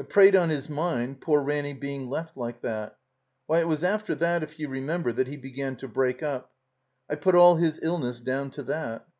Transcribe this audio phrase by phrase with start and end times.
[0.00, 2.98] It preyed on 'is mind, poor Ranny being left like that.
[3.46, 6.50] Why, it was after that, if you remember, that he began to break up.
[7.08, 9.06] I put all his illness down to that.